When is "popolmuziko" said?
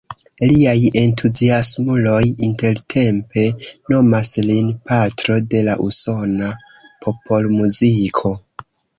7.07-8.33